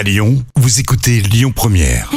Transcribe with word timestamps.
À 0.00 0.02
Lyon, 0.02 0.42
vous 0.56 0.80
écoutez 0.80 1.20
Lyon 1.20 1.52
Première. 1.54 2.10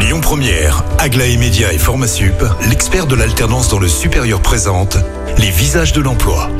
Lyon 0.00 0.20
Première, 0.20 0.82
Aglaé 0.98 1.36
Média 1.36 1.72
et 1.72 1.78
Formasup, 1.78 2.42
l'expert 2.68 3.06
de 3.06 3.14
l'alternance 3.14 3.68
dans 3.68 3.78
le 3.78 3.86
supérieur 3.86 4.42
présente 4.42 4.96
les 5.38 5.52
visages 5.52 5.92
de 5.92 6.00
l'emploi. 6.00 6.50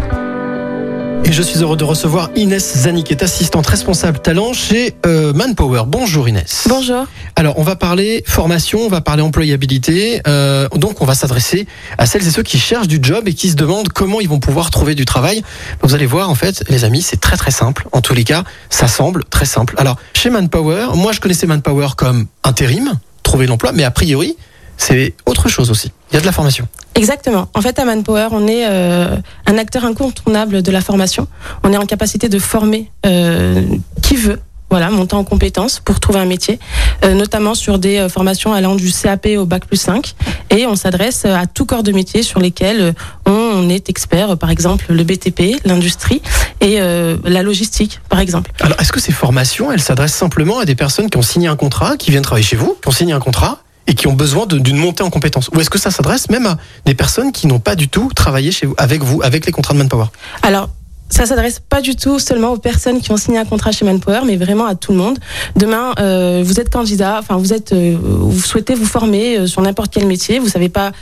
Et 1.25 1.33
je 1.33 1.43
suis 1.43 1.61
heureux 1.61 1.77
de 1.77 1.85
recevoir 1.85 2.31
Inès 2.35 2.79
Zanik, 2.79 3.07
qui 3.07 3.13
est 3.13 3.23
assistante 3.23 3.67
responsable 3.67 4.19
talent 4.19 4.53
chez 4.53 4.95
euh, 5.07 5.33
Manpower. 5.33 5.83
Bonjour 5.87 6.29
Inès. 6.29 6.67
Bonjour. 6.69 7.07
Alors, 7.37 7.59
on 7.59 7.63
va 7.63 7.77
parler 7.77 8.25
formation, 8.27 8.81
on 8.81 8.89
va 8.89 9.01
parler 9.01 9.23
employabilité. 9.23 10.21
Euh, 10.27 10.69
donc, 10.75 11.01
on 11.01 11.05
va 11.05 11.15
s'adresser 11.15 11.67
à 11.99 12.07
celles 12.07 12.27
et 12.27 12.31
ceux 12.31 12.43
qui 12.43 12.59
cherchent 12.59 12.89
du 12.89 12.99
job 13.03 13.29
et 13.29 13.35
qui 13.35 13.51
se 13.51 13.57
demandent 13.57 13.89
comment 13.91 14.21
ils 14.21 14.29
vont 14.29 14.41
pouvoir 14.41 14.71
trouver 14.71 14.95
du 14.95 15.05
travail. 15.05 15.43
Vous 15.83 15.95
allez 15.95 16.07
voir, 16.07 16.31
en 16.31 16.35
fait, 16.35 16.65
les 16.69 16.85
amis, 16.85 17.03
c'est 17.03 17.21
très 17.21 17.37
très 17.37 17.51
simple. 17.51 17.87
En 17.93 18.01
tous 18.01 18.15
les 18.15 18.25
cas, 18.25 18.45
ça 18.69 18.89
semble 18.89 19.25
très 19.25 19.47
simple. 19.47 19.75
Alors, 19.79 19.97
chez 20.15 20.31
Manpower, 20.31 20.89
moi, 20.95 21.13
je 21.13 21.21
connaissais 21.21 21.47
Manpower 21.47 21.89
comme 21.97 22.27
intérim, 22.45 22.99
trouver 23.23 23.47
l'emploi, 23.47 23.73
mais 23.73 23.85
a 23.85 23.91
priori, 23.91 24.37
c'est 24.77 25.15
autre 25.27 25.49
chose 25.49 25.71
aussi. 25.71 25.93
Il 26.11 26.15
y 26.15 26.17
a 26.17 26.21
de 26.21 26.27
la 26.27 26.33
formation. 26.33 26.67
Exactement. 27.01 27.49
En 27.55 27.63
fait, 27.63 27.79
à 27.79 27.87
Manpower, 27.87 28.29
on 28.31 28.47
est 28.47 28.67
euh, 28.67 29.17
un 29.47 29.57
acteur 29.57 29.87
incontournable 29.87 30.61
de 30.61 30.71
la 30.71 30.83
formation. 30.83 31.29
On 31.63 31.73
est 31.73 31.79
en 31.79 31.87
capacité 31.87 32.29
de 32.29 32.39
former 32.39 32.91
euh, 33.07 33.65
qui 34.03 34.17
veut. 34.17 34.39
Voilà, 34.69 34.91
monter 34.91 35.17
en 35.17 35.25
compétences 35.25 35.81
pour 35.81 35.99
trouver 35.99 36.21
un 36.21 36.27
métier, 36.27 36.61
euh, 37.05 37.15
notamment 37.15 37.55
sur 37.55 37.81
des 37.81 37.97
euh, 37.97 38.09
formations 38.09 38.53
allant 38.53 38.77
du 38.77 38.93
CAP 38.93 39.27
au 39.37 39.45
bac 39.47 39.65
plus 39.67 39.79
5. 39.79 40.15
Et 40.51 40.67
on 40.67 40.77
s'adresse 40.77 41.25
à 41.25 41.47
tout 41.47 41.65
corps 41.65 41.83
de 41.83 41.91
métier 41.91 42.23
sur 42.23 42.39
lesquels 42.39 42.81
euh, 42.81 42.93
on 43.25 43.69
est 43.71 43.89
expert, 43.89 44.37
par 44.37 44.51
exemple 44.51 44.85
le 44.91 45.03
BTP, 45.03 45.57
l'industrie 45.65 46.23
et 46.61 46.81
euh, 46.81 47.17
la 47.25 47.43
logistique, 47.43 48.01
par 48.11 48.21
exemple. 48.21 48.53
Alors, 48.61 48.79
est-ce 48.79 48.93
que 48.93 49.01
ces 49.01 49.13
formations, 49.13 49.73
elles 49.73 49.81
s'adressent 49.81 50.15
simplement 50.15 50.59
à 50.61 50.67
des 50.67 50.77
personnes 50.77 51.09
qui 51.09 51.17
ont 51.17 51.23
signé 51.23 51.49
un 51.49 51.57
contrat, 51.57 51.97
qui 51.97 52.11
viennent 52.11 52.23
travailler 52.23 52.47
chez 52.47 52.57
vous, 52.57 52.77
qui 52.81 52.89
ont 52.89 52.93
signé 52.93 53.15
un 53.15 53.21
contrat 53.21 53.63
et 53.91 53.95
qui 53.95 54.07
ont 54.07 54.13
besoin 54.13 54.47
d'une 54.47 54.77
montée 54.77 55.03
en 55.03 55.11
compétences 55.11 55.51
Ou 55.53 55.61
est-ce 55.61 55.69
que 55.69 55.79
ça 55.79 55.91
s'adresse 55.91 56.31
même 56.31 56.47
à 56.47 56.57
des 56.87 56.95
personnes 56.95 57.33
qui 57.33 57.49
n'ont 57.49 57.59
pas 57.59 57.75
du 57.75 57.89
tout 57.89 58.11
travaillé 58.15 58.53
chez 58.53 58.65
vous, 58.67 58.75
avec 58.79 59.03
vous, 59.03 59.21
avec 59.23 59.45
les 59.45 59.53
contrats 59.53 59.75
de 59.75 59.81
Manpower? 59.81 60.07
Alors, 60.43 60.69
ça 61.11 61.27
s'adresse 61.27 61.61
pas 61.61 61.81
du 61.81 61.97
tout 61.97 62.19
seulement 62.19 62.53
aux 62.53 62.57
personnes 62.57 63.01
qui 63.01 63.11
ont 63.11 63.17
signé 63.17 63.39
un 63.39 63.45
contrat 63.45 63.73
chez 63.73 63.85
Manpower, 63.85 64.21
mais 64.25 64.37
vraiment 64.37 64.67
à 64.67 64.77
tout 64.77 64.93
le 64.93 64.99
monde. 64.99 65.19
Demain, 65.57 65.93
euh, 65.99 66.43
vous 66.45 66.61
êtes 66.61 66.71
candidat, 66.71 67.17
enfin 67.19 67.37
vous 67.37 67.53
êtes, 67.53 67.73
euh, 67.73 67.97
vous 68.01 68.41
souhaitez 68.41 68.75
vous 68.75 68.87
former 68.87 69.39
euh, 69.39 69.47
sur 69.47 69.61
n'importe 69.61 69.93
quel 69.93 70.07
métier, 70.07 70.39
vous 70.39 70.49
savez 70.49 70.69
pas 70.69 70.93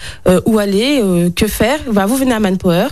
où 0.47 0.59
aller, 0.59 1.03
que 1.36 1.47
faire, 1.47 1.79
bah, 1.92 2.06
vous 2.06 2.17
venez 2.17 2.33
à 2.33 2.41
Manpower, 2.41 2.89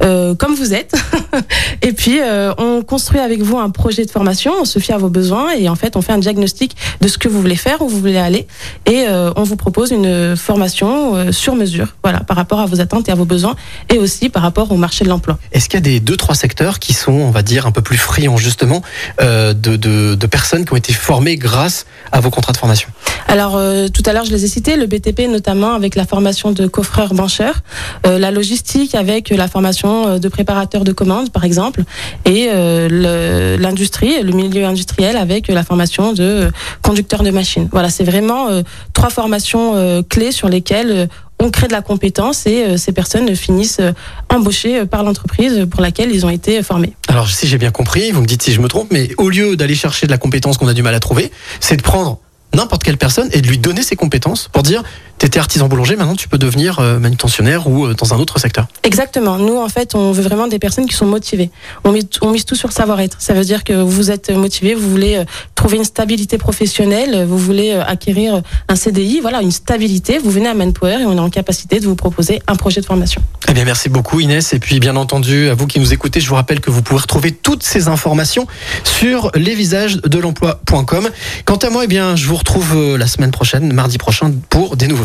comme 0.00 0.54
vous 0.54 0.74
êtes, 0.74 0.94
et 1.82 1.92
puis 1.92 2.18
on 2.58 2.82
construit 2.82 3.20
avec 3.20 3.42
vous 3.42 3.58
un 3.58 3.70
projet 3.70 4.04
de 4.04 4.10
formation, 4.10 4.52
on 4.60 4.64
se 4.64 4.78
fie 4.78 4.92
à 4.92 4.98
vos 4.98 5.08
besoins 5.08 5.52
et 5.52 5.68
en 5.68 5.74
fait 5.74 5.96
on 5.96 6.02
fait 6.02 6.12
un 6.12 6.18
diagnostic 6.18 6.76
de 7.00 7.08
ce 7.08 7.18
que 7.18 7.28
vous 7.28 7.40
voulez 7.40 7.56
faire, 7.56 7.82
où 7.82 7.88
vous 7.88 7.98
voulez 7.98 8.16
aller, 8.16 8.46
et 8.86 9.06
on 9.08 9.42
vous 9.42 9.56
propose 9.56 9.90
une 9.90 10.36
formation 10.36 11.32
sur 11.32 11.54
mesure, 11.54 11.94
voilà, 12.02 12.20
par 12.20 12.36
rapport 12.36 12.60
à 12.60 12.66
vos 12.66 12.80
attentes 12.80 13.08
et 13.08 13.12
à 13.12 13.16
vos 13.16 13.24
besoins, 13.24 13.56
et 13.88 13.98
aussi 13.98 14.28
par 14.28 14.42
rapport 14.42 14.70
au 14.70 14.76
marché 14.76 15.04
de 15.04 15.08
l'emploi. 15.10 15.38
Est-ce 15.52 15.68
qu'il 15.68 15.78
y 15.78 15.82
a 15.82 15.84
des 15.84 16.00
deux 16.00 16.16
trois 16.16 16.34
secteurs 16.34 16.59
qui 16.78 16.92
sont, 16.92 17.12
on 17.12 17.30
va 17.30 17.42
dire, 17.42 17.66
un 17.66 17.72
peu 17.72 17.80
plus 17.80 17.96
friands 17.96 18.36
justement 18.36 18.82
euh, 19.20 19.54
de, 19.54 20.26
personnes 20.26 20.64
qui 20.64 20.72
ont 20.72 20.76
été 20.76 20.92
formées 20.92 21.36
grâce 21.36 21.86
à 22.12 22.20
vos 22.20 22.30
contrats 22.30 22.52
de 22.52 22.56
formation 22.56 22.88
Alors 23.26 23.56
euh, 23.56 23.88
tout 23.88 24.02
à 24.06 24.12
l'heure 24.12 24.24
je 24.24 24.30
les 24.30 24.44
ai 24.44 24.48
cités, 24.48 24.76
le 24.76 24.86
BTP 24.86 25.28
notamment 25.28 25.72
avec 25.74 25.96
la 25.96 26.06
formation 26.06 26.52
de 26.52 26.66
coffreur 26.68 27.14
bancheur, 27.14 27.62
euh, 28.06 28.18
la 28.18 28.30
logistique 28.30 28.94
avec 28.94 29.30
la 29.30 29.48
formation 29.48 30.18
de 30.18 30.28
préparateur 30.28 30.84
de 30.84 30.92
commandes 30.92 31.32
par 31.32 31.44
exemple, 31.44 31.82
et 32.26 32.48
l'industrie, 32.50 34.22
le 34.22 34.32
milieu 34.32 34.64
industriel 34.64 35.16
avec 35.16 35.48
la 35.48 35.64
formation 35.64 36.12
de 36.12 36.50
conducteur 36.82 37.22
de 37.22 37.30
machine. 37.30 37.68
Voilà, 37.72 37.88
c'est 37.88 38.04
vraiment 38.04 38.48
trois 38.92 39.10
formations 39.10 40.02
clés 40.08 40.32
sur 40.32 40.48
lesquelles 40.48 41.08
on 41.40 41.50
crée 41.50 41.66
de 41.66 41.72
la 41.72 41.82
compétence 41.82 42.46
et 42.46 42.64
euh, 42.64 42.76
ces 42.76 42.92
personnes 42.92 43.34
finissent 43.34 43.80
euh, 43.80 43.92
embauchées 44.28 44.80
euh, 44.80 44.86
par 44.86 45.02
l'entreprise 45.02 45.66
pour 45.70 45.80
laquelle 45.80 46.14
ils 46.14 46.24
ont 46.24 46.30
été 46.30 46.62
formés. 46.62 46.92
Alors 47.08 47.28
si 47.28 47.48
j'ai 47.48 47.58
bien 47.58 47.70
compris, 47.70 48.12
vous 48.12 48.20
me 48.20 48.26
dites 48.26 48.42
si 48.42 48.52
je 48.52 48.60
me 48.60 48.68
trompe, 48.68 48.88
mais 48.92 49.10
au 49.16 49.30
lieu 49.30 49.56
d'aller 49.56 49.74
chercher 49.74 50.06
de 50.06 50.12
la 50.12 50.18
compétence 50.18 50.58
qu'on 50.58 50.68
a 50.68 50.74
du 50.74 50.82
mal 50.82 50.94
à 50.94 51.00
trouver, 51.00 51.32
c'est 51.58 51.76
de 51.76 51.82
prendre 51.82 52.18
n'importe 52.54 52.82
quelle 52.82 52.98
personne 52.98 53.28
et 53.32 53.40
de 53.40 53.48
lui 53.48 53.58
donner 53.58 53.82
ses 53.82 53.96
compétences 53.96 54.48
pour 54.52 54.62
dire 54.62 54.82
t'étais 55.20 55.38
artisan 55.38 55.68
boulanger, 55.68 55.96
maintenant 55.96 56.16
tu 56.16 56.28
peux 56.28 56.38
devenir 56.38 56.78
euh, 56.78 56.98
manutentionnaire 56.98 57.68
ou 57.68 57.84
euh, 57.84 57.94
dans 57.94 58.14
un 58.14 58.18
autre 58.18 58.40
secteur. 58.40 58.66
Exactement. 58.82 59.36
Nous, 59.36 59.56
en 59.56 59.68
fait, 59.68 59.94
on 59.94 60.12
veut 60.12 60.22
vraiment 60.22 60.48
des 60.48 60.58
personnes 60.58 60.86
qui 60.86 60.94
sont 60.94 61.06
motivées. 61.06 61.50
On 61.84 61.92
mise, 61.92 62.08
on 62.22 62.30
mise 62.30 62.46
tout 62.46 62.54
sur 62.54 62.72
savoir-être. 62.72 63.18
Ça 63.20 63.34
veut 63.34 63.44
dire 63.44 63.62
que 63.62 63.74
vous 63.74 64.10
êtes 64.10 64.30
motivé, 64.30 64.74
vous 64.74 64.88
voulez 64.90 65.16
euh, 65.16 65.24
trouver 65.54 65.76
une 65.76 65.84
stabilité 65.84 66.38
professionnelle, 66.38 67.26
vous 67.26 67.36
voulez 67.36 67.72
acquérir 67.72 68.40
un 68.68 68.76
CDI, 68.76 69.20
voilà, 69.20 69.42
une 69.42 69.50
stabilité. 69.50 70.18
Vous 70.18 70.30
venez 70.30 70.48
à 70.48 70.54
Manpower 70.54 71.02
et 71.02 71.04
on 71.04 71.14
est 71.14 71.20
en 71.20 71.28
capacité 71.28 71.80
de 71.80 71.84
vous 71.84 71.96
proposer 71.96 72.40
un 72.46 72.56
projet 72.56 72.80
de 72.80 72.86
formation. 72.86 73.20
Eh 73.46 73.52
bien, 73.52 73.66
merci 73.66 73.90
beaucoup 73.90 74.20
Inès. 74.20 74.54
Et 74.54 74.58
puis, 74.58 74.80
bien 74.80 74.96
entendu, 74.96 75.50
à 75.50 75.54
vous 75.54 75.66
qui 75.66 75.80
nous 75.80 75.92
écoutez, 75.92 76.20
je 76.20 76.28
vous 76.30 76.36
rappelle 76.36 76.60
que 76.60 76.70
vous 76.70 76.80
pouvez 76.80 77.00
retrouver 77.00 77.32
toutes 77.32 77.62
ces 77.62 77.88
informations 77.88 78.46
sur 78.84 79.30
lesvisagesdelemploi.com. 79.34 81.10
Quant 81.44 81.56
à 81.56 81.68
moi, 81.68 81.84
eh 81.84 81.88
bien, 81.88 82.16
je 82.16 82.26
vous 82.26 82.36
retrouve 82.36 82.96
la 82.96 83.06
semaine 83.06 83.32
prochaine, 83.32 83.70
mardi 83.74 83.98
prochain, 83.98 84.32
pour 84.48 84.76
des 84.76 84.86
nouveaux 84.86 85.04